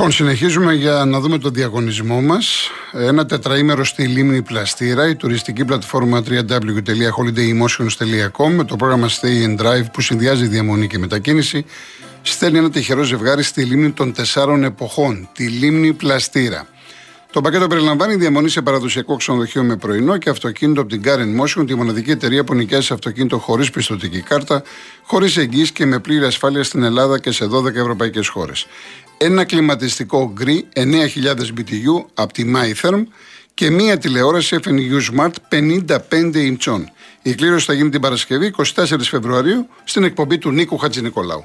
[0.00, 2.70] Λοιπόν, συνεχίζουμε για να δούμε το διαγωνισμό μας.
[2.92, 9.84] Ένα τετραήμερο στη λίμνη Πλαστήρα, η τουριστική πλατφόρμα www.holidaymotions.com με το πρόγραμμα Stay and Drive
[9.92, 11.64] που συνδυάζει διαμονή και μετακίνηση,
[12.22, 16.66] στέλνει ένα τυχερό ζευγάρι στη λίμνη των τεσσάρων εποχών, τη λίμνη Πλαστήρα.
[17.32, 21.66] Το πακέτο περιλαμβάνει διαμονή σε παραδοσιακό ξενοδοχείο με πρωινό και αυτοκίνητο από την Karen Motion,
[21.66, 24.62] τη μοναδική εταιρεία που νοικιάζει αυτοκίνητο χωρίς πιστοτική κάρτα,
[25.02, 28.66] χωρίς εγγύηση και με πλήρη ασφάλεια στην Ελλάδα και σε 12 ευρωπαϊκές χώρες.
[29.22, 30.82] Ένα κλιματιστικό γκρι 9.000
[31.36, 33.02] BTU από τη MyTherm
[33.54, 35.32] και μία τηλεόραση FNU Smart
[36.18, 36.90] 55 ιντσών.
[37.22, 41.44] Η κλήρωση θα γίνει την Παρασκευή 24 Φεβρουαρίου στην εκπομπή του Νίκου Χατζηνικολάου.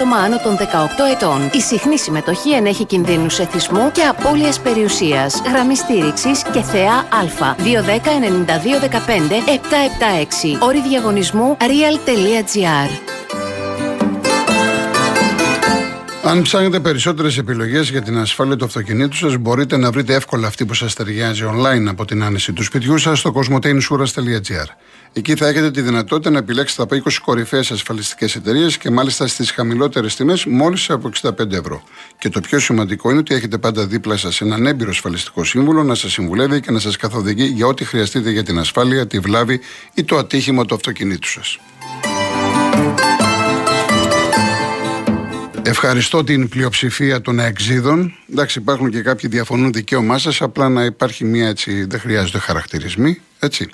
[0.01, 0.63] άτομα άνω των 18
[1.11, 1.49] ετών.
[1.53, 5.41] Η συχνή συμμετοχή ενέχει κινδύνους εθισμού και απώλειας περιουσίας.
[5.45, 7.55] Γραμμή στήριξης και θεά Α.
[7.57, 9.41] 210 92 15
[10.57, 10.57] 776.
[10.59, 13.20] Όρη διαγωνισμού real.gr.
[16.23, 20.65] Αν ψάχνετε περισσότερες επιλογές για την ασφάλεια του αυτοκινήτου σας, μπορείτε να βρείτε εύκολα αυτή
[20.65, 24.65] που σας ταιριάζει online από την άνεση του σπιτιού σας στο cosmoteinsura.gr.
[25.13, 29.51] Εκεί θα έχετε τη δυνατότητα να επιλέξετε από 20 κορυφαίες ασφαλιστικές εταιρείες και μάλιστα στις
[29.51, 31.83] χαμηλότερες τιμές μόλις από 65 ευρώ.
[32.17, 35.95] Και το πιο σημαντικό είναι ότι έχετε πάντα δίπλα σας έναν έμπειρο ασφαλιστικό σύμβουλο να
[35.95, 39.59] σας συμβουλεύει και να σας καθοδηγεί για ό,τι χρειαστείτε για την ασφάλεια, τη βλάβη
[39.93, 41.59] ή το ατύχημα του αυτοκινήτου σας.
[45.71, 48.13] Ευχαριστώ την πλειοψηφία των εξίδων.
[48.31, 53.21] Εντάξει, υπάρχουν και κάποιοι διαφωνούν δικαίωμά σας, απλά να υπάρχει μία έτσι, δεν χρειάζονται χαρακτηρισμοί.
[53.39, 53.69] Έτσι.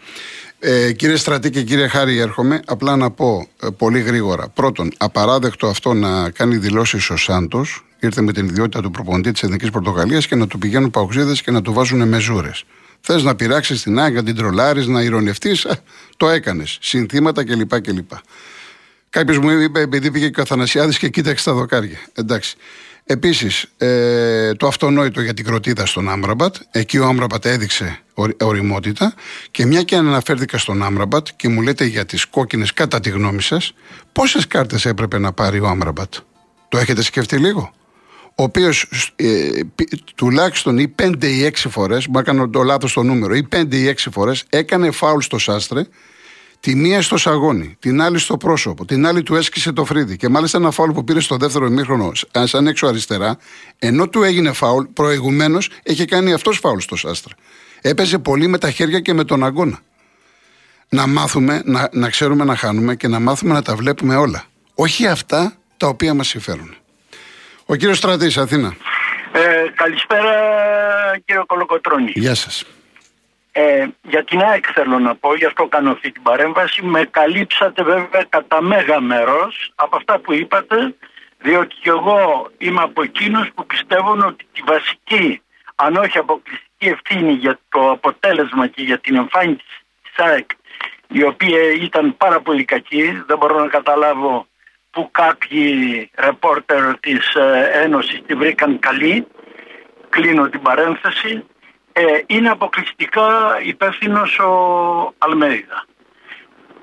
[0.59, 4.49] Ε, κύριε Στρατή και κύριε Χάρη, έρχομαι απλά να πω ε, πολύ γρήγορα.
[4.49, 7.85] Πρώτον, απαράδεκτο αυτό να κάνει δηλώσεις ο Σάντος.
[7.99, 11.51] Ήρθε με την ιδιότητα του προπονητή της Εθνικής Πορτογαλίας και να του πηγαίνουν παουξίδε και
[11.51, 12.63] να του βάζουν μεζούρες.
[13.01, 15.79] Θες να πειράξεις την άγια, την τρολάρεις, να ηρωνευτείς, ε,
[16.17, 16.77] το έκανες.
[16.81, 17.81] Συνθήματα κλπ.
[17.81, 18.11] κλπ.
[19.09, 21.99] Κάποιος μου είπε, επειδή πήγε και ο Αθανασιάδης και κοίταξε τα δοκάρια.
[22.13, 22.55] Εντάξει.
[23.09, 26.55] Επίσης, ε, το αυτονόητο για την κροτίδα στον Άμραμπατ.
[26.71, 27.99] Εκεί ο Άμραμπατ έδειξε
[28.41, 29.13] οριμότητα.
[29.51, 33.41] Και μια και αναφέρθηκα στον Άμραμπατ και μου λέτε για τις κόκκινες, κατά τη γνώμη
[33.41, 33.73] σας,
[34.11, 36.13] πόσες κάρτες έπρεπε να πάρει ο Άμραμπατ;
[36.69, 37.71] Το έχετε σκεφτεί λίγο;
[38.35, 39.49] Ο οποίος ε,
[40.15, 43.87] τουλάχιστον ή 5 ή 6 φορές, μου έκανε το λάθος το νούμερο, ή 5 ή
[43.87, 45.81] 6 φορές έκανε φάουλ στο Σάστρε
[46.59, 50.17] Τη μία στο σαγόνι, την άλλη στο πρόσωπο, την άλλη του έσκησε το φρύδι.
[50.17, 52.11] Και μάλιστα ένα φάουλ που πήρε στο δεύτερο ημίχρονο,
[52.43, 53.37] σαν έξω αριστερά,
[53.79, 57.35] ενώ του έγινε φάουλ, προηγουμένως είχε κάνει αυτός φάουλ στο Σάστρα.
[57.81, 59.79] Έπαιζε πολύ με τα χέρια και με τον αγώνα.
[60.89, 64.43] Να μάθουμε, να, να ξέρουμε να χάνουμε και να μάθουμε να τα βλέπουμε όλα.
[64.75, 66.75] Όχι αυτά τα οποία μας συμφέρουν.
[67.65, 68.75] Ο κύριος Στρατής, Αθήνα.
[69.31, 70.31] Ε, καλησπέρα
[71.25, 72.11] κύριο Κολοκοτρώνη.
[72.15, 72.65] Γεια σας.
[73.59, 76.85] Ε, για την ΑΕΚ θέλω να πω, γι' αυτό κάνω αυτή την παρέμβαση.
[76.85, 80.95] Με καλύψατε βέβαια κατά μέγα μέρος από αυτά που είπατε,
[81.39, 85.41] διότι και εγώ είμαι από εκείνους που πιστεύουν ότι τη βασική,
[85.75, 89.65] αν όχι αποκλειστική ευθύνη για το αποτέλεσμα και για την εμφάνιση
[90.01, 90.49] της ΑΕΚ,
[91.07, 94.47] η οποία ήταν πάρα πολύ κακή, δεν μπορώ να καταλάβω
[94.91, 99.27] που κάποιοι ρεπόρτερ της ε, Ένωσης τη βρήκαν καλή.
[100.09, 101.43] Κλείνω την παρένθεση
[101.99, 104.53] ε, είναι αποκλειστικά υπεύθυνος ο
[105.17, 105.85] Αλμέιδα.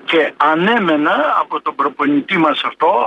[0.05, 3.05] Και ανέμενα από τον προπονητή μας αυτό,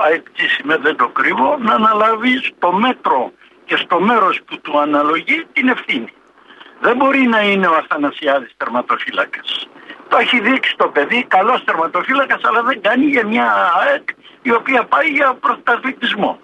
[0.62, 3.32] με δεν το κρύβω, να αναλάβει στο μέτρο
[3.64, 6.12] και στο μέρος που του αναλογεί την ευθύνη.
[6.80, 9.68] Δεν μπορεί να είναι ο Αθανασιάδης τερματοφύλακας.
[10.08, 14.08] Το έχει δείξει το παιδί, καλός τερματοφύλακας, αλλά δεν κάνει για μια ΑΕΚ
[14.42, 16.40] η οποία πάει για πρωταθλητισμό.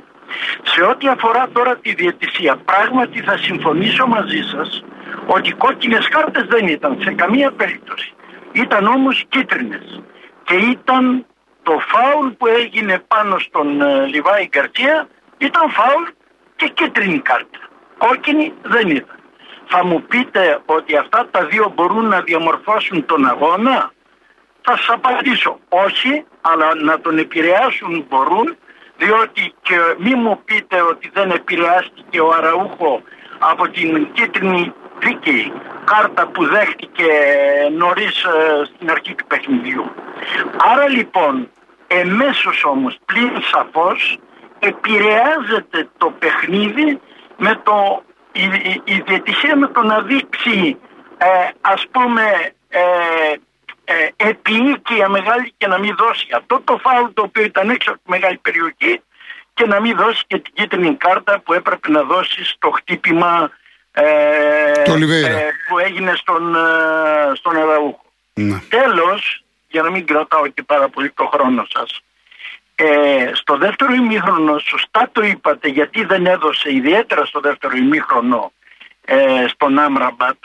[0.63, 4.85] Σε ό,τι αφορά τώρα τη διαιτησία, πράγματι θα συμφωνήσω μαζί σας
[5.27, 8.13] ότι κόκκινες κάρτες δεν ήταν σε καμία περίπτωση.
[8.53, 10.03] Ήταν όμως κίτρινες.
[10.45, 11.27] Και ήταν
[11.63, 16.03] το φάουλ που έγινε πάνω στον ε, Λιβάη Γκαρτσία ήταν φάουλ
[16.57, 17.59] και κίτρινη κάρτα.
[17.99, 19.19] Κόκκινη δεν ήταν.
[19.67, 23.93] Θα μου πείτε ότι αυτά τα δύο μπορούν να διαμορφώσουν τον αγώνα;
[24.61, 28.57] Θα σας απαντήσω όχι, αλλά να τον επηρεάσουν μπορούν
[28.97, 33.03] διότι και μη μου πείτε ότι δεν επηρεάστηκε ο Αραούχο
[33.39, 35.53] από την κίτρινη δίκαιη
[35.85, 37.09] κάρτα που δέχτηκε
[37.77, 39.85] νωρίς ε, στην αρχή του παιχνιδιού.
[40.73, 41.51] Άρα λοιπόν
[41.87, 44.19] εμέσως όμως πλην σαφώς
[44.59, 47.01] επηρεάζεται το παιχνίδι
[47.37, 48.03] με το,
[48.33, 48.43] η,
[48.85, 50.79] η, διαιτησία με το να δείξει
[51.19, 51.27] ε,
[51.61, 52.23] ας πούμε
[52.69, 52.81] ε,
[53.85, 58.01] ε, επίοικια μεγάλη και να μην δώσει αυτό το φάουλ το οποίο ήταν έξω από
[58.05, 59.01] τη μεγάλη περιοχή
[59.55, 63.51] και να μην δώσει και την κίτρινη κάρτα που έπρεπε να δώσει στο χτύπημα
[63.93, 68.05] ε, ε, που έγινε στον, ε, στον Αραούχο.
[68.35, 68.63] Ναι.
[68.69, 72.01] Τέλος, για να μην κρατάω και πάρα πολύ το χρόνο σας,
[72.75, 78.53] ε, στο δεύτερο ημίχρονο, σωστά το είπατε, γιατί δεν έδωσε ιδιαίτερα στο δεύτερο ημίχρονο
[79.05, 80.37] ε, στον Άμραμπατ,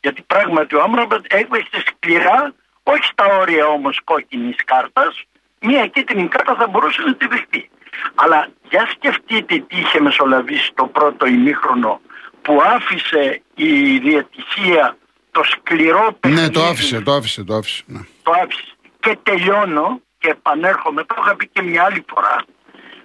[0.00, 5.22] γιατί πράγματι ο Άμραμπατ έπαιξε σκληρά, όχι στα όρια όμως κόκκινης κάρτας,
[5.60, 7.70] μία κίτρινη κάρτα θα μπορούσε να τη δεχτεί.
[8.14, 12.00] Αλλά για σκεφτείτε τι είχε μεσολαβήσει το πρώτο ημίχρονο
[12.42, 14.96] που άφησε η διατησία
[15.30, 16.42] το σκληρό παιχνίδι.
[16.42, 17.82] Ναι, το άφησε, το άφησε, το άφησε.
[17.86, 18.00] Ναι.
[18.22, 18.72] Το άφησε.
[19.00, 22.44] Και τελειώνω και επανέρχομαι, το είχα πει και μια άλλη φορά.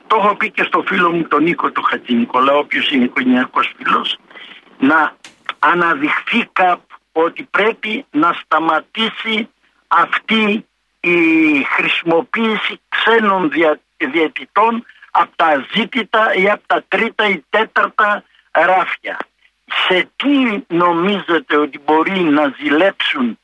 [0.07, 3.03] Το έχω πει και στο φίλο μου τον Νίκο του Χατζη Νικολά, ο οποίος είναι
[3.03, 4.17] οικογενειακός φίλος,
[4.79, 5.15] να
[5.59, 9.49] αναδειχθεί κάπου ότι πρέπει να σταματήσει
[9.87, 10.65] αυτή
[10.99, 19.17] η χρησιμοποίηση ξένων δια, διαιτητών από τα ζήτητα ή από τα τρίτα ή τέταρτα ράφια.
[19.87, 23.39] Σε τι νομίζετε ότι μπορεί να ζηλέψουν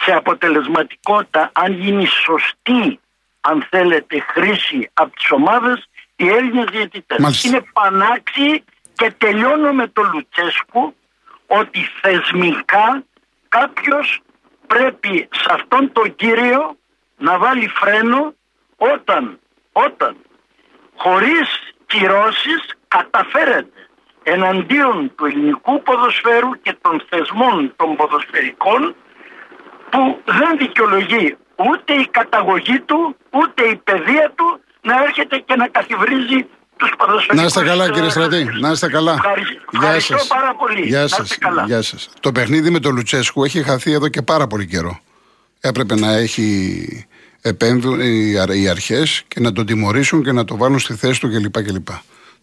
[0.00, 3.00] σε αποτελεσματικότητα αν γίνει σωστή
[3.40, 10.02] αν θέλετε χρήση από τις ομάδες οι Έλληνες διαιτητές; Είναι πανάξι και τελειώνω με το
[10.12, 10.94] Λουτσέσκου
[11.46, 13.02] ότι θεσμικά
[13.48, 14.20] κάποιος
[14.68, 16.76] πρέπει σε αυτόν τον κύριο
[17.16, 18.34] να βάλει φρένο
[18.76, 19.38] όταν,
[19.72, 20.16] όταν
[20.96, 21.48] χωρίς
[21.86, 23.88] κυρώσεις καταφέρεται
[24.22, 28.94] εναντίον του ελληνικού ποδοσφαίρου και των θεσμών των ποδοσφαιρικών
[29.90, 35.68] που δεν δικαιολογεί ούτε η καταγωγή του ούτε η παιδεία του να έρχεται και να
[35.68, 36.46] καθιβρίζει
[36.78, 37.36] τους ποδοσφαιρικούς.
[37.36, 39.12] Να είστε καλά κύριε Στρατή, να είστε καλά.
[39.12, 40.26] Ευχαριστώ, Γεια σας.
[40.26, 40.86] πάρα πολύ.
[40.86, 41.38] Γεια σας.
[41.66, 42.08] Γεια σας.
[42.20, 45.00] Το παιχνίδι με τον Λουτσέσκου έχει χαθεί εδώ και πάρα πολύ καιρό.
[45.60, 47.06] Έπρεπε να έχει
[47.42, 48.00] επέμβουν
[48.54, 51.62] οι αρχές και να τον τιμωρήσουν και να το βάλουν στη θέση του κλπ.
[51.62, 51.88] κλπ.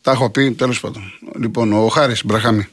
[0.01, 1.13] Τα έχω πει τέλος πάντων.
[1.39, 2.67] Λοιπόν, ο Χάρης Μπραχάμι.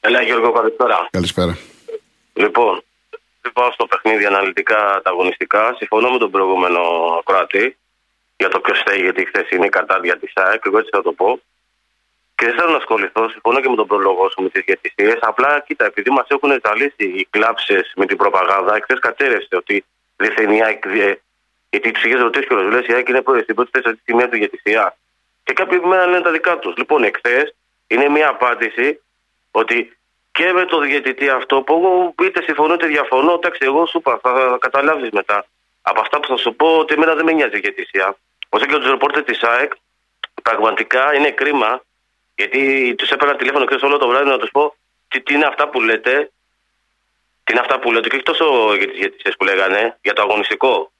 [0.00, 1.08] Ελά, Γιώργο, καλησπέρα.
[1.10, 1.58] Καλησπέρα.
[2.32, 2.82] Λοιπόν,
[3.52, 5.74] πάω στο παιχνίδι αναλυτικά, ανταγωνιστικά.
[5.78, 6.80] Συμφωνώ με τον προηγούμενο
[7.24, 7.76] Κροατή
[8.36, 10.62] για το ποιος θέλει, γιατί χθες είναι η κατάδια της ΑΕΚ.
[10.64, 11.40] Εγώ έτσι θα το πω.
[12.34, 15.18] Και δεν θέλω να ασχοληθώ, συμφωνώ και με τον προλόγο σου με τις διαιτησίες.
[15.20, 19.84] Απλά κοίτα, επειδή μας έχουν ζαλίσει οι κλάψε με την προπαγάνδα, εχθέ κατέρευσε ότι
[20.16, 20.84] δεν η ΑΕΚ.
[21.70, 24.36] Γιατί του είχες ρωτήσει κιόλας, λες η ΑΕΚ είναι στην πρώτη θέση τη μία του
[24.36, 24.96] διαιτησία.
[25.44, 26.76] Και κάποιοι μένα λένε τα δικά τους.
[26.76, 27.54] Λοιπόν, εχθές
[27.86, 29.00] είναι μια απάντηση
[29.50, 29.96] ότι
[30.32, 34.18] και με το διαιτητή αυτό που εγώ είτε συμφωνώ είτε διαφωνώ, εντάξει, εγώ σου είπα,
[34.22, 35.46] θα καταλάβεις μετά.
[35.86, 38.16] Από αυτά που θα σου πω, ότι εμένα δεν με νοιάζει η διαιτησία.
[38.48, 39.72] Όσο και του ρεπόρτερ της ΑΕΚ,
[40.42, 41.84] πραγματικά είναι κρίμα,
[42.36, 44.74] γιατί τους έπαιρνα τηλέφωνο και όλο το βράδυ να τους πω
[45.08, 46.30] τι, τι, είναι αυτά που λέτε.
[47.44, 50.22] Τι είναι αυτά που λέτε, και όχι τόσο για τις διαιτησίε που λέγανε, για το
[50.22, 50.92] αγωνιστικό.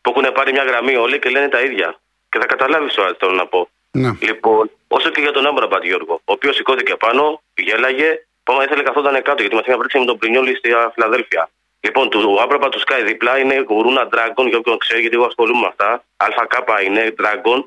[0.00, 2.00] Που έχουν πάρει μια γραμμή όλοι και λένε τα ίδια.
[2.30, 3.68] Και θα καταλάβεις ό,τι θέλω να πω.
[3.90, 4.10] Ναι.
[4.20, 9.22] Λοιπόν, όσο και για τον Άμπραμπατ Γιώργο, ο οποίος σηκώθηκε πάνω, γέλαγε, Πάμε ήθελε καθόταν
[9.22, 11.50] κάτω γιατί μας είχαν βρέξει με τον Πρινιόλη στη Φιλαδέλφια.
[11.80, 15.60] Λοιπόν, του Άμπραμπα του Sky δίπλα είναι γουρούνα Dragon, για όποιον ξέρει, γιατί εγώ ασχολούμαι
[15.60, 16.04] με αυτά.
[16.16, 16.54] ΑΚ
[16.86, 17.60] είναι Dragon,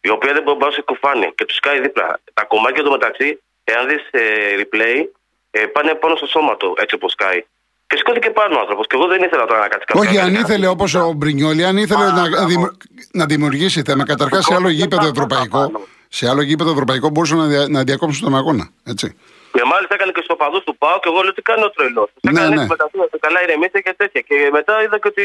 [0.00, 1.32] η οποία δεν μπορεί να σε κουφάνει.
[1.34, 2.20] Και του Sky δίπλα.
[2.34, 3.28] Τα κομμάτια του μεταξύ,
[3.64, 4.22] εάν δεις ε,
[4.60, 4.98] replay,
[5.50, 7.38] ε, πάνε πάνω στο σώμα του, έτσι όπως Sky.
[7.86, 8.86] Και σηκώθηκε πάνω ο άνθρωπος.
[8.86, 10.02] Και εγώ δεν ήθελα τώρα να κάτσει κάποιο.
[10.02, 12.24] Όχι, αν ήθελε όπως ο Μπρινιόλη, αν ήθελε να,
[13.12, 14.04] να δημιουργήσει θέμα.
[14.04, 15.72] Καταρχάς σε άλλο γήπεδο ευρωπαϊκό.
[16.08, 18.70] Σε άλλο γήπεδο ευρωπαϊκό μπορούσε να, δια, να διακόψει τον αγώνα.
[18.84, 19.16] Έτσι.
[19.58, 22.08] Και μάλιστα έκανε και στο παδούς του Πάου και εγώ λέω τι κάνει ο τρελός.
[22.20, 22.66] Ναι, έκανε ναι.
[22.74, 22.96] μεταξύ
[23.26, 24.20] καλά ηρεμήσε και τέτοια.
[24.28, 25.24] Και μετά είδα και ότι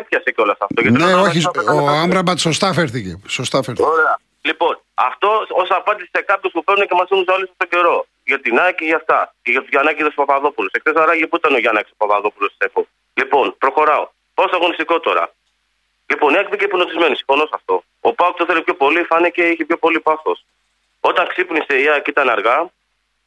[0.00, 0.78] έπιασε κιόλας αυτό.
[1.02, 1.40] Ναι, όχι,
[1.76, 3.12] ο Άμπραμπατ σωστά φέρθηκε.
[3.38, 3.88] Σωστά φέρθηκε.
[3.88, 4.14] Ωραία.
[4.48, 8.06] Λοιπόν, αυτό ω απάντηση σε κάποιους που παίρνουν και μας δίνουν όλου τον καιρό.
[8.30, 9.18] Για την ΑΕΚ και για αυτά.
[9.42, 10.68] Και για τον Γιαννάκη του Παπαδόπουλου.
[10.72, 12.80] Εκτέ αράγει που ήταν ο Γιαννάκη Παπαδόπουλος τη ΕΠΟ.
[13.20, 14.04] Λοιπόν, προχωράω.
[14.34, 15.24] Πώ αγωνιστικό τώρα.
[16.10, 17.14] Λοιπόν, η ΑΕΚ μπήκε υπνοτισμένη.
[17.16, 17.74] Συμφωνώ σε αυτό.
[18.00, 20.44] Ο Πάουκ το θέλει πιο πολύ, φάνηκε είχε πιο πολύ πάθος.
[21.00, 22.58] Όταν ξύπνησε η ΑΕΚ ήταν αργά,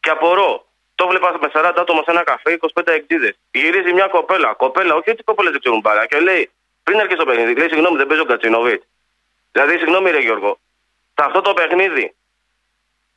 [0.03, 0.51] και απορώ.
[0.95, 3.35] Το βλέπα με 40 άτομα σε ένα καφέ, 25 εκτίδε.
[3.51, 4.53] Γυρίζει μια κοπέλα.
[4.53, 6.05] Κοπέλα, όχι ότι κοπέλες δεν ξέρουν παρά.
[6.05, 6.49] Και λέει,
[6.83, 8.81] πριν έρχεσαι στο παιχνίδι, λέει, συγγνώμη, δεν παίζω Κατσινοβίτ.
[9.51, 10.59] Δηλαδή, συγγνώμη, ρε Γιώργο,
[11.15, 12.15] σε αυτό το παιχνίδι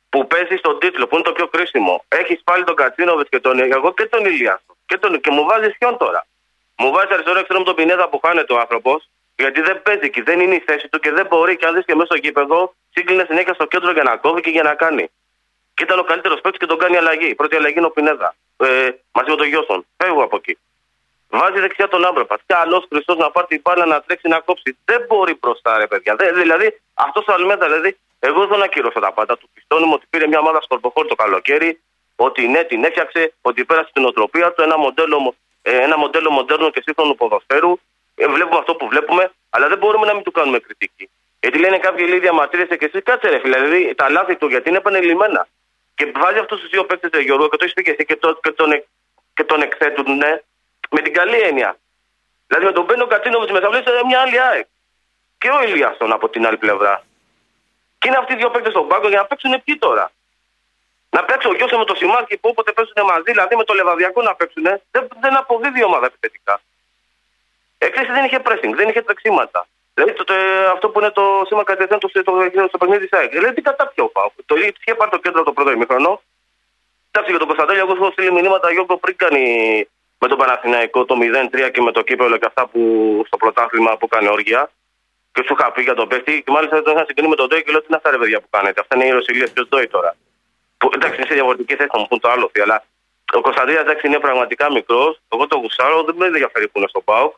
[0.09, 3.59] που παίζεις στον τίτλο, που είναι το πιο κρίσιμο, έχεις πάλι τον Κατσίνοβιτ και τον
[3.59, 4.61] εγώ και τον Ηλία.
[4.85, 5.21] Και, τον...
[5.21, 6.25] και μου βάζεις ποιον τώρα;
[6.77, 10.39] Μου βάζεις αριστερό εξτρέμο τον Πινέδα που χάνεται ο άνθρωπος, γιατί δεν παίζει και δεν
[10.39, 11.57] είναι η θέση του και δεν μπορεί.
[11.57, 14.49] Και αν δεις και μέσα στο γήπεδο, σύγκλινε συνέχεια στο κέντρο για να κόβει και
[14.49, 15.11] για να κάνει.
[15.77, 17.27] Και ήταν ο καλύτερο παίκτη και τον κάνει αλλαγή.
[17.29, 18.35] Η πρώτη αλλαγή είναι ο Πινέδα.
[18.57, 19.85] Ε, μαζί με τον Γιώργο.
[19.97, 20.57] Φεύγω από εκεί.
[21.29, 22.39] Βάζει δεξιά τον Άμπραπατ.
[22.45, 24.77] Καλό Χριστός να πάρει την μπάλα να τρέξει να κόψει.
[24.85, 26.15] Δεν μπορεί μπροστά, ρε παιδιά.
[26.15, 29.37] Δεν, δηλαδή αυτός ο Αλμέδα, δηλαδή, εγώ δεν ακυρώσω τα πάντα.
[29.37, 31.81] Του πιστώνουμε ότι πήρε μια ομάδα σκορποφόρ το καλοκαίρι,
[32.15, 36.69] ότι ναι, την έφτιαξε, ότι πέρασε την οτροπία του, ένα μοντέλο, ε, ένα μοντέλο μοντέρνου
[36.69, 37.79] και σύγχρονου ποδοσφαίρου.
[38.15, 41.09] Ε, βλέπουμε αυτό που βλέπουμε, αλλά δεν μπορούμε να μην του κάνουμε κριτική.
[41.39, 44.77] Γιατί λένε κάποιοι λέει διαμαρτύρεσαι και εσύ, κάτσε ρε δηλαδή τα λάθη του γιατί είναι
[44.77, 45.47] επανελειμμένα.
[45.97, 48.39] Και βάζει αυτούς τους δύο παίκτες, Γιώργο, και το έχει πει και εσύ και, το,
[48.43, 48.69] και, τον,
[49.33, 50.31] και τον εκθέτουν, ναι,
[50.89, 51.79] με την καλή έννοια.
[52.47, 54.67] Δηλαδή με τον Μπένο Κατσίνοβιτ μεταβλέπει μια άλλη ΑΕΚ.
[55.37, 57.03] Και ο Ηλιάστον από την άλλη πλευρά.
[57.99, 60.11] Και είναι αυτοί οι δύο παίκτες στον πάγκο για να παίξουν ποιοι τώρα.
[61.09, 64.21] Να παίξει ο Γιώργο με το Σιμάκη που όποτε παίζουν μαζί, δηλαδή με το Λεβαδιακό
[64.21, 66.61] να παίξουν, δεν, δεν αποδίδει η ομάδα επιθετικά.
[67.77, 69.67] Έκθεση δεν είχε pressing, δεν είχε τρεξίματα.
[69.97, 70.33] Δηλαδή το, το,
[70.73, 73.29] αυτό που είναι το σήμα κατευθείαν το, το, το, το παιχνίδι τη ΑΕΚ.
[73.31, 74.29] Δηλαδή τι κατά ποιο πάω.
[74.45, 76.21] Το είχε πάρει το κέντρο το πρώτο ημίχρονο.
[77.11, 79.43] Εντάξει για τον Κωνσταντέλια, εγώ έχω στείλει μηνύματα Γιώργο πριν κάνει
[80.21, 82.81] με τον Παναθηναϊκό το 0-3 και με το κύπελο και αυτά που
[83.27, 84.71] στο πρωτάθλημα που κάνει όργια.
[85.31, 86.43] Και σου είχα πει για τον παίχτη.
[86.43, 88.39] Και μάλιστα τον είχα συγκρίνει με τον Ντόι και λέω τι είναι αυτά ρε παιδιά
[88.41, 90.15] που κάνετε; Αυτά είναι οι Ρωσιλίε και ο Ντόι τώρα.
[90.77, 92.83] Που, εντάξει, είναι σε διαφορετική θέση, θα μου πούν το άλλο, αλλά
[93.33, 95.19] ο Κωνσταντίνας εντάξει είναι πραγματικά μικρός.
[95.33, 97.33] Εγώ το γουσάρω, δεν με ενδιαφέρει που είναι στο Πάουκ.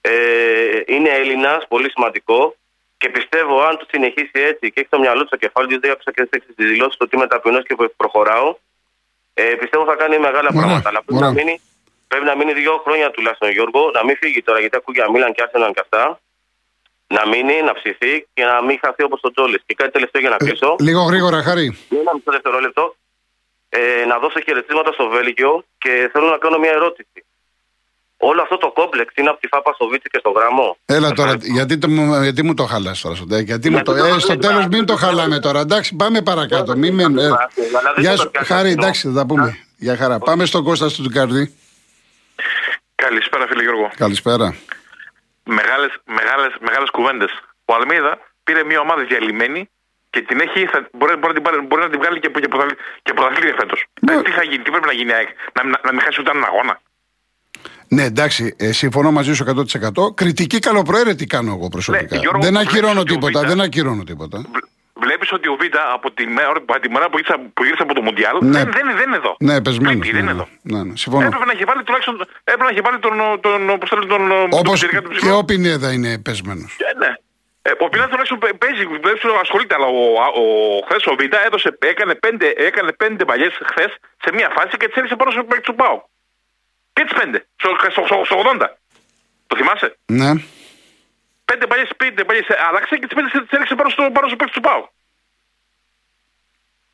[0.00, 2.54] Ε, είναι Έλληνας, πολύ σημαντικό.
[2.98, 5.90] Και πιστεύω, αν το συνεχίσει έτσι και έχει το μυαλό του στο κεφάλι του, δεν
[5.90, 8.56] άκουσα και στι δηλώσει του ότι είμαι ταπεινός και προχωράω.
[9.34, 10.88] Ε, πιστεύω θα κάνει μεγάλα Ωραία, πράγματα.
[10.88, 11.44] Αλλά πρέπει να, ωραία.
[11.44, 11.60] μείνει,
[12.08, 15.32] πρέπει να μείνει δύο χρόνια τουλάχιστον, Γιώργο, να μην φύγει τώρα γιατί ακούει για Μίλαν
[15.34, 16.20] και Άρσεναν και αυτά.
[17.06, 19.62] Να μείνει, να ψηθεί και να μην χαθεί όπως τον Τζόλης.
[19.66, 20.76] Και κάτι τελευταίο για να κλείσω.
[20.78, 21.66] Λίγο γρήγορα, Χάρη.
[21.90, 22.96] Ένα μισό δευτερόλεπτο.
[23.68, 27.24] Ε, να δώσω χαιρετίσματα στο Βέλγιο και θέλω να κάνω μια ερώτηση.
[28.22, 30.76] Όλο αυτό το κόμπλεξ είναι από τη Φάπα στο Βίτσι και στο γραμμό.
[30.84, 31.52] Έλα τώρα, Ευχαριστώ.
[31.52, 33.40] γιατί, το, μου- γιατί μου το χαλάς τώρα στο τέλο.
[33.40, 35.04] Γιατί μου Γιατί το, το ε, χαλάει στο τέλος πάρα μην το πολύ.
[35.04, 35.60] χαλάμε τώρα.
[35.60, 36.76] Εντάξει, πάμε παρακάτω.
[36.76, 37.48] Μην με, ε, Αλλά
[37.94, 38.84] δεν γεια το σου, πιάσα, Χάρη, εννοώ.
[38.84, 39.58] εντάξει, θα τα πούμε.
[39.76, 40.18] Γεια χαρά.
[40.18, 41.54] Πάμε στον Κώστα του Τουκαρδί.
[42.94, 43.90] Καλησπέρα φίλε Γιώργο.
[43.96, 44.54] Καλησπέρα.
[45.44, 47.30] Μεγάλες, μεγάλες, μεγάλες κουβέντες.
[47.64, 49.68] Ο Αλμίδα πήρε μια ομάδα διαλυμένη
[50.10, 52.48] και την έχει, θα, μπορεί, μπορεί, να την, πάρει- μπορεί να την βγάλει και, και,
[52.48, 53.84] πρωταθλη- και πρωταθλήτρια φέτος.
[54.00, 54.14] Ναι.
[54.14, 56.20] Ε, τι θα γίνει, τι πρέπει να γίνει η ΑΕΚ, να, να, να μην χάσει
[56.20, 56.74] ούτε έναν αγώνα;
[57.92, 60.14] Ναι, εντάξει, ε, συμφωνώ μαζί σου 100%.
[60.14, 62.14] Κριτική καλοπροαίρετη κάνω εγώ προσωπικά.
[62.14, 63.40] Ναι, Γιώργο, δεν βλέπεις ακυρώνω ότι ο τίποτα.
[63.40, 64.38] Β' Δεν ακυρώνω τίποτα.
[65.04, 67.94] Βλέπεις ότι ο Βίτα από τη μέρα, από τη μέρα που, ήρθε, που γύρισε από
[67.94, 68.50] το Μουντιάλ Ναι.
[68.50, 69.32] δεν, δεν, δεν είναι εδώ.
[69.48, 69.90] Ναι, πεσμένο.
[69.92, 70.46] Λείπει, δεν είναι εδώ.
[70.62, 71.26] Ναι, ναι, συμφωνώ.
[71.26, 73.14] Έπρεπε να έχει βάλει τουλάχιστον έπρεπε να έχει βάλει τον,
[73.46, 75.36] τον, πώς το λένε, τον, τον, Όπως πιτσιρικά του και ψηλό.
[75.36, 76.70] ο Πινέδα είναι πεσμένος.
[76.88, 77.10] Ε, ναι.
[77.62, 80.02] Ε, ο Πινέδα τουλάχιστον παί- παίζει, βλέπει ότι ασχολείται, αλλά ο,
[80.42, 80.44] ο,
[80.86, 83.90] χθες ο Βίτα έδωσε, έκανε πέντε, έκανε πέντε παλιές χθες
[84.24, 85.98] σε μία φάση και τις έριξε πάνω στο παίκτη του Πάου.
[86.92, 88.66] Και τι πέντε, στο, στο, στο, στο 80.
[89.46, 89.88] Το θυμάσαι.
[90.20, 90.30] Ναι.
[91.50, 94.52] Πέντε παλιέ, πέντε παλιέ, άλλαξε και τι πέντε τι έριξε πάνω στο, πάνω στο παίκτη
[94.58, 94.82] του Πάου.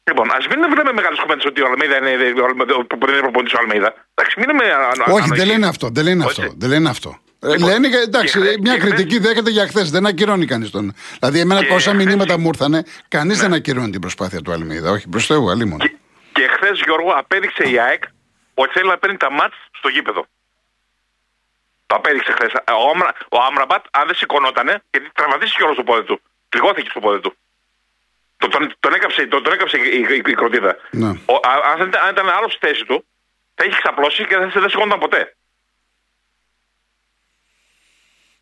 [0.08, 3.20] Λοιπόν, α μην βλέπουμε μεγάλε κουβέντε ότι ο Αλμέιδα είναι, ο Αλμέιδα- που δεν είναι
[3.28, 3.90] προπονητή ο Αλμέιδα.
[4.14, 4.64] Εντάξει, μην είναι.
[4.72, 5.40] α- α- Όχι, ανοχή.
[5.40, 5.86] δεν λένε αυτό.
[5.96, 6.40] Δεν λένε Όχι.
[6.42, 6.54] αυτό.
[6.56, 7.10] Δεν λένε αυτό.
[7.42, 9.82] Ε, Λοιπόν, λένε και εντάξει, και χθες- μια και χθες- κριτική δέχεται για χθε.
[9.82, 10.94] Δεν ακυρώνει κανεί τον.
[11.18, 14.90] Δηλαδή, εμένα Και τόσα χθες- μηνύματα μου ήρθανε, κανεί δεν ακυρώνει την προσπάθεια του Αλμίδα.
[14.90, 15.78] Όχι, προ Θεού, αλλήμον.
[15.78, 15.92] Και,
[16.32, 18.02] και χθε Γιώργο απέδειξε η ΑΕΚ
[18.58, 20.26] ότι θέλει να παίρνει τα μάτς στο γήπεδο.
[21.86, 22.52] Το απέδειξε χθες.
[22.84, 26.20] Ο, Άμρα, ο Άμραμπατ, αν δεν σηκωνότανε, γιατί τραυματίστηκε όλος στο πόδι του.
[26.48, 27.36] Πληγώθηκε στο πόδι του.
[28.36, 30.76] Τον, τον, τον έκαψε, τον, τον έκαψε η, η, η, η κροτίδα.
[30.90, 31.08] Ναι.
[31.08, 33.04] Ο, α, αν, δεν ήταν- αν ήταν άλλος στη θέση του,
[33.54, 35.36] θα είχε ξαπλώσει και δεν, δεν σηκώνονταν ποτέ.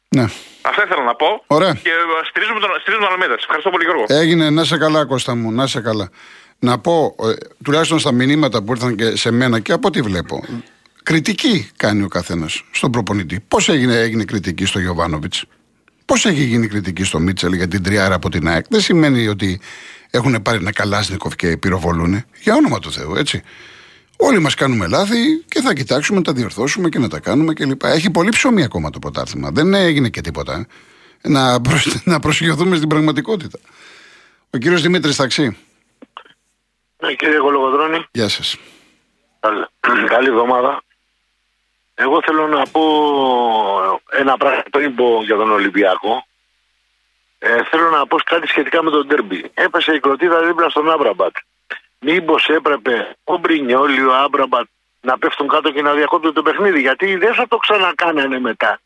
[0.09, 0.25] Ναι.
[0.63, 1.45] Αυτά ήθελα να πω.
[1.47, 1.75] Ωραία.
[1.75, 1.95] Και ε,
[2.29, 3.33] στηρίζουμε τον, στηρίζουμε τον Αλμέδα.
[3.33, 4.05] Σε Ευχαριστώ πολύ, Γιώργο.
[4.09, 6.11] Έγινε, να σε καλά, Κώστα μου, να σε καλά.
[6.59, 7.33] Να πω, ε,
[7.65, 10.45] τουλάχιστον στα μηνύματα που ήρθαν και σε μένα και από ό,τι βλέπω,
[11.03, 13.41] κριτική κάνει ο καθένας στον προπονητή.
[13.49, 15.45] Πώς έγινε, έγινε κριτική στο Γιωβάνοβιτς,
[16.05, 19.61] Πώς έχει γίνει κριτική στο Μίτσελ για την τριάρα από την ΑΕΚ; Δεν σημαίνει ότι
[20.11, 22.25] έχουν πάρει ένα καλάσνικοφ και πυροβολούν.
[22.43, 23.43] Για όνομα του Θεού, έτσι.
[24.17, 25.17] Όλοι μας κάνουμε λάθη
[25.49, 27.85] και θα κοιτάξουμε να τα διορθώσουμε και να τα κάνουμε κλπ.
[27.85, 29.51] Έχει πολύ ψωμί ακόμα το πρωτάθλημα.
[29.51, 30.67] Δεν έγινε και τίποτα.
[31.21, 31.29] ε.
[31.29, 31.97] Να, προσ...
[32.05, 33.59] να προσγειωθούμε στην πραγματικότητα.
[34.51, 35.57] Ο κύριος Δημήτρης Ταξί.
[37.05, 38.57] Ναι, κύριε Κολογοδρόνη, Γεια σας.
[39.41, 39.67] καλ-
[40.15, 40.83] καλή εβδομάδα.
[41.95, 42.83] Εγώ θέλω να πω
[44.11, 46.27] ένα πράγμα πριν πω για τον Ολυμπιακό.
[47.39, 49.51] Ε, θέλω να πω κάτι σχετικά με τον Ντέρμπι.
[49.55, 51.37] Έπεσε η κροτίδα δίπλα στον Άμπραμπατ.
[51.99, 54.67] Μήπως έπρεπε ο Μπρινιόλι, ο Άμπραμπατ
[55.01, 56.81] να πέφτουν κάτω και να διακόπτουν το παιχνίδι.
[56.81, 58.81] Γιατί δεν θα το ξανακάνανε μετά.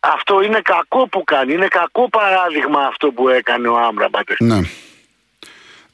[0.00, 1.52] Αυτό είναι κακό που κάνει.
[1.52, 4.28] Είναι κακό παράδειγμα αυτό που έκανε ο Άμπραμπατ.
[4.38, 4.60] Ναι.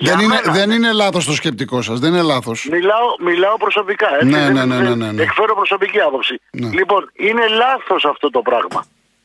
[0.02, 0.52] Για Δεν είναι, μένα.
[0.52, 1.98] δεν είναι λάθος το σκεπτικό σας.
[2.00, 2.68] Δεν είναι λάθος.
[2.70, 4.08] Μιλάω, μιλάω προσωπικά.
[4.14, 5.22] Έτσι, Ναι, δεν- ναι, ναι, δεν- ναι, ναι, ναι.
[5.22, 6.40] Εκφέρω προσωπική άποψη.
[6.52, 6.68] Ναι.
[6.68, 8.84] Λοιπόν, είναι λάθος αυτό το πράγμα.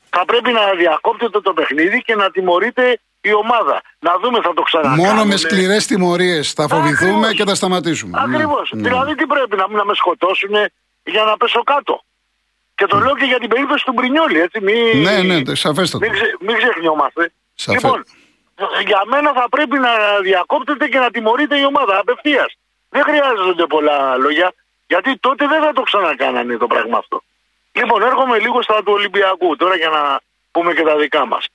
[0.09, 3.81] Θα πρέπει να διακόπτεται το παιχνίδι και να τιμωρείται η ομάδα.
[3.99, 5.07] Να δούμε, θα το ξανακάνουμε.
[5.07, 7.33] Μόνο με σκληρές τιμωρίες θα φοβηθούμε Ακριβώς.
[7.33, 8.19] και θα σταματήσουμε.
[8.23, 8.71] Ακριβώς.
[8.73, 8.87] Ναι, ναι.
[8.89, 10.51] Δηλαδή τι πρέπει να, να με σκοτώσουν
[11.03, 12.01] για να πέσω κάτω.
[12.75, 14.59] Και το λέω και για την περίπτωση του Μπρινιόλη, έτσι.
[14.61, 16.05] Μη, Ναι, ναι, σαφέστατο.
[16.05, 17.31] μην, ξε, μην ξεχνιόμαστε.
[17.55, 18.03] Σαφέ- Λοιπόν,
[18.85, 22.57] για μένα θα πρέπει να διακόπτεται και να τιμωρείται η ομάδα απευθείας.
[22.89, 24.53] Δεν χρειάζονται πολλά λόγια,
[24.87, 27.23] γιατί τότε δεν θα το ξανακάνανε το πράγμα αυτό.
[27.71, 30.19] Λοιπόν, έρχομαι λίγο στα του Ολυμπιακού τώρα για να
[30.51, 31.47] πούμε και τα δικά μας.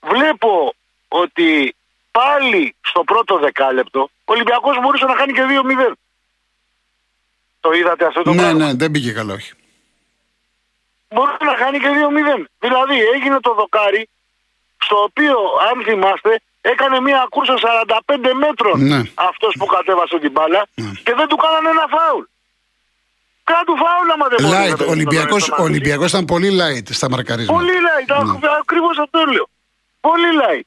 [0.00, 0.74] Βλέπω
[1.08, 1.76] ότι
[2.10, 5.42] πάλι στο πρώτο δεκάλεπτο ο Ολυμπιακός μπορούσε να χάνει και
[5.88, 5.92] 2-0.
[7.60, 9.52] Το είδατε αυτό το Ναι, πράγμα; ναι, δεν πήγε καλά, όχι.
[11.08, 11.88] Μπορούσε να χάνει και
[12.38, 12.44] 2-0.
[12.58, 14.08] Δηλαδή έγινε το δοκάρι,
[14.86, 15.36] στο οποίο,
[15.68, 16.32] αν θυμάστε,
[16.72, 19.00] έκανε μια κούρσα 45 μέτρων Ναι.
[19.30, 20.90] αυτός που κατέβασε την μπάλα Ναι.
[21.06, 22.24] και δεν του κάνανε ένα φάουλ.
[23.52, 25.62] Κάτω φάουλ άμα δεν μπορεί να Light, παίζει ο Ολυμπιακός, τον ο Παναθηναϊκό.
[25.68, 27.58] Ολυμπιακός ήταν πολύ light στα μαρκαρίσματα.
[27.58, 28.48] Πολύ light, Ναι.
[28.62, 29.46] ακριβώς αυτό λέω.
[30.08, 30.66] Πολύ light.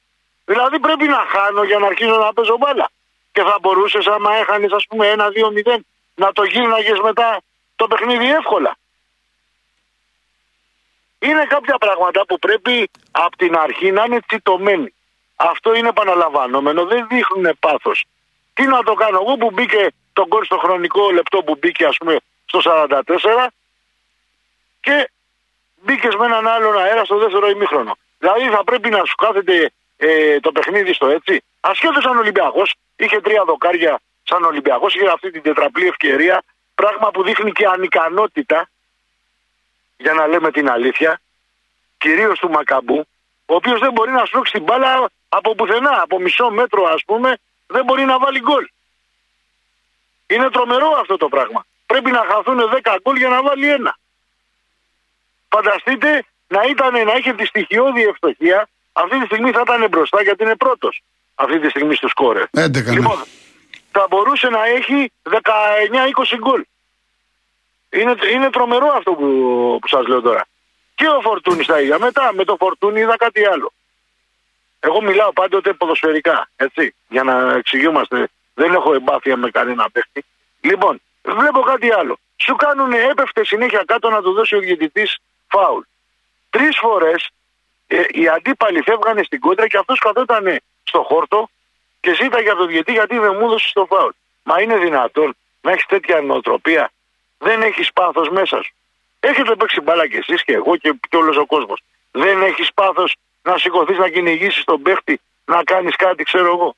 [0.51, 2.87] Δηλαδή πρέπει να χάνω για να αρχίσω να παίζω μπάλα.
[3.35, 5.75] Και θα μπορούσες, άμα έχανες, ας πούμε, ένα 2-0,
[6.21, 7.29] να το γύρναγες μετά
[7.75, 8.71] το παιχνίδι εύκολα.
[11.19, 14.93] Είναι κάποια πράγματα που πρέπει από την αρχή να είναι τσιτωμένοι.
[15.35, 18.05] Αυτό είναι επαναλαμβανόμενο, δεν δείχνουν πάθος.
[18.53, 21.97] Τι να το κάνω εγώ που μπήκε τον κόρ στο χρονικό λεπτό που μπήκε, ας
[21.97, 23.47] πούμε, στο 44
[24.79, 25.09] και
[25.83, 27.97] μπήκες με έναν άλλον αέρα στο δεύτερο ημίχρονο.
[28.17, 31.43] Δηλαδή θα πρέπει να σου κάθεται ε, το παιχνίδι στο έτσι.
[31.59, 36.43] Ασχέτως σαν Ολυμπιακός, είχε τρία δοκάρια σαν Ολυμπιακός, είχε αυτή την τετραπλή ευκαιρία.
[36.75, 38.69] Πράγμα που δείχνει και ανικανότητα,
[39.99, 41.21] για να λέμε την αλήθεια,
[41.97, 42.99] κυρίως του Μακαμπού,
[43.45, 47.37] ο οποίος δεν μπορεί να σπρώξει την μπάλα από πουθενά, από μισό μέτρο ας πούμε,
[47.67, 48.65] δεν μπορεί να βάλει γκολ.
[50.27, 51.65] Είναι τρομερό αυτό το πράγμα.
[51.85, 53.97] Πρέπει να χαθούν 10 γκολ για να βάλει ένα.
[55.49, 60.43] Φανταστείτε να, ήταν, να είχε τη στοιχειώδη ευστοχία, αυτή τη στιγμή θα ήταν μπροστά γιατί
[60.43, 61.01] είναι πρώτος.
[61.35, 62.43] Αυτή τη στιγμή στου κόρε.
[62.51, 62.91] 11, ναι.
[62.91, 63.23] Λοιπόν,
[63.91, 65.31] θα μπορούσε να έχει 19-20
[66.37, 66.63] γκολ.
[67.89, 69.27] Είναι, είναι τρομερό αυτό που,
[69.81, 70.45] που σας λέω τώρα.
[70.95, 71.99] Και ο Φορτούνης τα ίδια.
[71.99, 73.71] Μετά με το Φορτούνη είδα κάτι άλλο.
[74.79, 78.27] Εγώ μιλάω πάντοτε ποδοσφαιρικά, έτσι, για να εξηγούμαστε.
[78.53, 80.25] Δεν έχω εμπάθεια με κανένα παίχτη.
[80.61, 82.19] Λοιπόν, βλέπω κάτι άλλο.
[82.37, 85.81] Σου κάνουν, έπεφτε συνέχεια κάτω να του δώσει ο διαιτητής φάουλ.
[86.49, 87.29] Τρεις φορές
[87.87, 91.49] ε, οι αντίπαλοι φεύγανε στην κόντρα και αυτός καθόταν στο χόρτο
[91.99, 94.11] και ζήταγε από τον διαιτή γιατί δεν μου έδωσε το φάουλ.
[94.43, 96.91] Μα είναι δυνατόν να έχεις τέτοια νοοτροπία.
[97.47, 98.73] Δεν έχεις πάθος μέσα σου.
[99.19, 101.79] Έχετε παίξει μπάλα κι εσείς και εγώ και, και όλος ο κόσμος.
[102.11, 106.75] Δεν έχεις πάθος να σηκωθείς να κυνηγήσεις τον παίχτη, να κάνεις κάτι, ξέρω εγώ.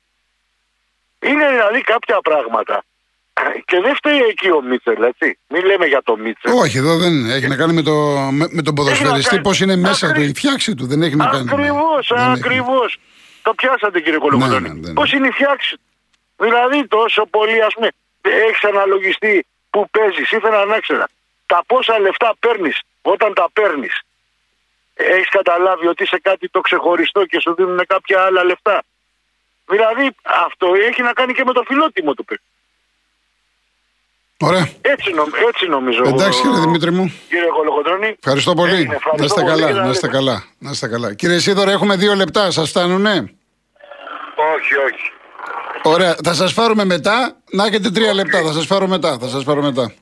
[1.22, 2.84] Είναι δηλαδή κάποια πράγματα.
[3.64, 5.38] Και δεν φταίει εκεί ο Μίτσελ, έτσι.
[5.48, 6.52] Μην λέμε για το Μίτσελ.
[6.52, 7.34] Όχι, εδώ δεν είναι.
[7.34, 7.94] έχει να κάνει με, το,
[8.32, 10.86] με, με τον ποδοσφαιριστή, κάνει- πώς είναι μέσα Ακρι- του, η φτιάξη του.
[10.86, 11.48] Δεν έχει να κάνει.
[11.50, 12.30] Ακριβώς, Δεν έχει.
[12.40, 12.98] ακριβώς.
[13.42, 14.68] Το πιάσατε κύριε Κολοκοτρώνη.
[14.68, 15.74] Ναι, ναι, δεν Πώς είναι η φτιάξη.
[15.76, 15.82] του.
[16.44, 17.88] Δηλαδή τόσο πολύ, ας πούμε,
[18.22, 20.30] έχει αναλογιστεί που παίζεις.
[20.30, 21.04] Ήθελα να ξέρω
[21.52, 23.94] τα πόσα λεφτά παίρνεις όταν τα παίρνεις.
[24.94, 28.82] Έχεις καταλάβει ότι είσαι κάτι το ξεχωριστό και σου δίνουν κάποια άλλα λεφτά.
[29.66, 30.04] Δηλαδή
[30.46, 32.44] αυτό έχει να κάνει και με το φιλότιμο του παίκτη.
[34.40, 34.68] Ωραία.
[34.80, 36.02] Έτσι, νομ, έτσι νομίζω.
[36.06, 37.14] Εντάξει, κύριε Δημήτρη μου.
[37.28, 38.16] Κύριε Κολοκοτρώνη.
[38.18, 38.74] Ευχαριστώ πολύ.
[38.74, 40.18] Έγινε, ευχαριστώ να είστε πολύ καλά, και να είστε λέμε.
[40.18, 41.14] καλά, να είστε καλά.
[41.14, 42.50] Κύριε Σίδωρα, έχουμε δύο λεπτά.
[42.50, 43.14] Σας φτάνουνε;
[44.54, 45.12] Όχι, όχι.
[45.82, 47.36] Ωραία, θα σας πάρουμε μετά.
[47.52, 48.42] Να έχετε τρία λεπτά.
[48.42, 49.18] Θα σας πάρω μετά.
[49.18, 49.92] Θα σας πάρω μετά.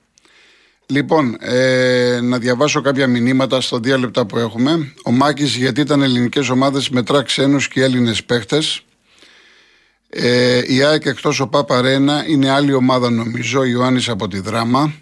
[0.87, 4.93] Λοιπόν, ε, να διαβάσω κάποια μηνύματα στο δύο λεπτά που έχουμε.
[5.05, 8.83] Ο Μάκης, γιατί ήταν ελληνικές ομάδες μετρά ξένους και Έλληνες παίχτες.
[10.09, 13.65] Ε, η ΑΕΚ εκτός ο Πάπα Ρένα είναι άλλη ομάδα νομίζω.
[13.65, 14.95] Ιωάννης από τη Δράμα.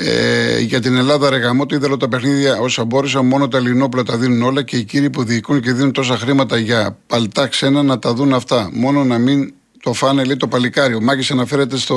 [0.00, 3.26] Ε, για την Ελλάδα, ρε γαμώτο, είδα τα παιχνίδια όσα μπόρεσαν.
[3.26, 6.58] Μόνο τα ελληνόπλα τα δίνουν όλα και οι κύριοι που διοικούν και δίνουν τόσα χρήματα
[6.58, 8.70] για παλτά ξένα να τα δουν αυτά.
[8.72, 10.94] Μόνο να μην το φάνε, λέει το παλικάρι.
[10.94, 11.96] Ο Μάκης αναφέρεται στο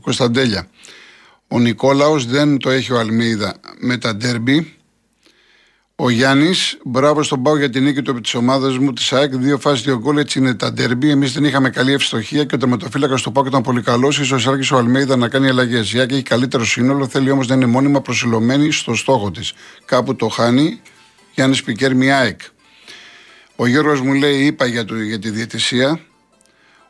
[0.00, 0.66] Κωνσταντέλια.
[1.48, 4.74] Ο Νικόλαος δεν το έχει ο Αλμίδα με τα ντέρμπι.
[5.96, 9.36] Ο Γιάννης, μπράβο στον Πάο για την νίκη του της ομάδας μου της ΑΕΚ.
[9.36, 10.16] Δύο φάσεις, δύο γκολ.
[10.16, 11.10] Έτσι είναι τα ντέρμπι.
[11.10, 14.14] Εμείς δεν είχαμε καλή ευστοχία και ο τερματοφύλακας του Πάο ήταν πολύ καλός.
[14.14, 15.92] σω άρχισε ο Αλμέιδα να κάνει αλλαγές.
[15.92, 19.52] Η ΑΕΚ έχει καλύτερο σύνολο, θέλει όμως να είναι μόνιμα προσιλωμένη στο στόχο της.
[19.84, 20.80] Κάπου το χάνει.
[21.34, 22.40] Γιάννης Πικέρ, μια ΑΕΚ.
[23.56, 26.00] Ο Γιώργος μου λέει: Είπα για, το, για τη διαιτησία.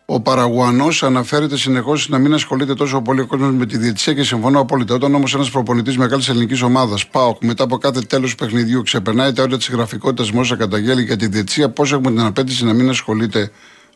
[0.07, 4.23] Ο Παραγουανό αναφέρεται συνεχώς να μην ασχολείται τόσο πολύ ο κόσμος με τη διαιτησία και
[4.23, 4.95] συμφωνώ απόλυτα.
[4.95, 9.43] Όταν όμως ένας προπονητής μεγάλης ελληνικής ομάδας, ΠΑΟΚ, μετά από κάθε τέλος παιχνιδιού ξεπερνάει τα
[9.43, 12.89] όρια της γραφικότητας με όσα καταγγέλει για τη διαιτησία, πώς έχουμε την απέτηση να μην
[12.89, 13.51] ασχολείται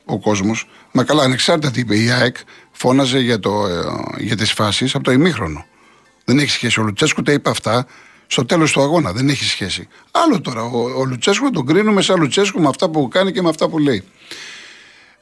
[0.05, 2.37] ο κόσμος; Μα καλά, ανεξάρτητα τι είπε η ΑΕΚ,
[2.71, 5.65] φώναζε για, το, ε, για τις φάσεις από το ημίχρονο.
[6.25, 6.81] Δεν έχει σχέση.
[6.81, 7.87] Ο Λουτσέσκου τα είπε αυτά
[8.27, 9.13] στο τέλος του αγώνα.
[9.13, 9.89] Δεν έχει σχέση.
[10.11, 10.63] Άλλο τώρα.
[10.63, 13.79] Ο, ο Λουτσέσκου τον κρίνουμε σαν Λουτσέσκου με αυτά που κάνει και με αυτά που
[13.79, 14.05] λέει.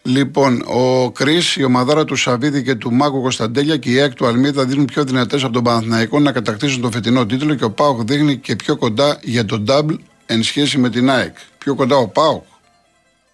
[0.07, 4.27] Λοιπόν, ο Κρι, η ομαδάρα του Σαββίδη και του Μάκου Κωνσταντέλια και η ΕΚ του
[4.27, 8.03] Αλμίδα δίνουν πιο δυνατές από τον Παναθηναϊκό να κατακτήσουν τον φετινό τίτλο και ο Πάοκ
[8.03, 11.37] δείχνει και πιο κοντά για τον Double εν σχέση με την ΑΕΚ.
[11.59, 12.45] Πιο κοντά ο Πάοκ.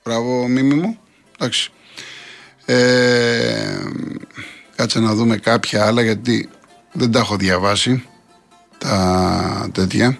[0.04, 0.98] Μπράβο, μίμη μου.
[1.34, 1.70] Εντάξει.
[2.64, 3.78] Ε,
[4.76, 6.48] κάτσε να δούμε κάποια άλλα γιατί
[6.92, 8.04] δεν τα έχω διαβάσει
[8.78, 10.18] τα τέτοια.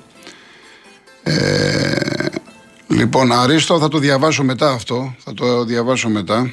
[1.22, 1.92] Ε,
[2.94, 5.14] λοιπόν, Αρίστο θα το διαβάσω μετά αυτό.
[5.18, 6.52] Θα το διαβάσω μετά.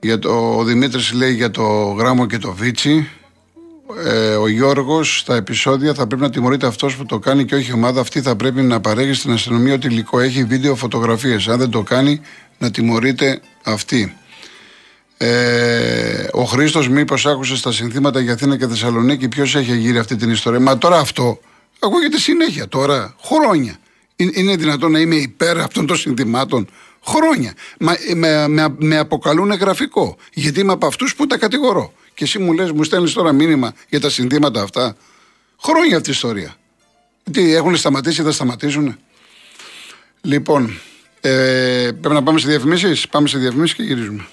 [0.00, 1.62] Για το, ο Δημήτρης λέει για το
[1.98, 3.08] Γράμμο και το Βίτσι.
[4.04, 7.70] Ε, ο Γιώργος στα επεισόδια θα πρέπει να τιμωρείται αυτός που το κάνει και όχι
[7.70, 8.00] η ομάδα.
[8.00, 11.48] Αυτή θα πρέπει να παρέχει στην αστυνομία ότι υλικό έχει βίντεο φωτογραφίες.
[11.48, 12.20] Αν δεν το κάνει,
[12.58, 14.16] να τιμωρείται αυτή.
[15.16, 20.16] Ε, ο Χρήστος, μήπως άκουσες τα συνθήματα για Αθήνα και Θεσσαλονίκη, ποιος έχει γύρει αυτή
[20.16, 20.60] την ιστορία.
[20.60, 21.38] Μα τώρα αυτό
[21.78, 23.76] ακούγεται συνέχεια τώρα, χρόνια.
[24.32, 26.68] Είναι δυνατόν να είμαι υπέρ αυτών των συνθημάτων
[27.04, 27.54] χρόνια.
[27.78, 30.16] Μα, με, με, με αποκαλούν γραφικό.
[30.32, 31.92] Γιατί είμαι από αυτούς που τα κατηγορώ.
[32.14, 34.96] Και εσύ μου λες, μου στέλνεις τώρα μήνυμα για τα συνθήματα αυτά.
[35.62, 36.56] Χρόνια αυτή η ιστορία.
[37.32, 38.98] Τι έχουν σταματήσει, θα σταματήσουν.
[40.20, 40.80] Λοιπόν,
[41.20, 41.30] ε,
[42.00, 43.08] πρέπει να πάμε σε διαφημίσεις.
[43.08, 44.26] Πάμε σε διαφημίσεις και γυρίζουμε.